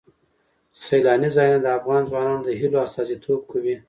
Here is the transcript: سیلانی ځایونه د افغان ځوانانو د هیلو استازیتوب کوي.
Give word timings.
سیلانی 0.83 1.29
ځایونه 1.35 1.59
د 1.61 1.67
افغان 1.79 2.01
ځوانانو 2.09 2.45
د 2.47 2.49
هیلو 2.59 2.77
استازیتوب 2.87 3.39
کوي. 3.51 3.75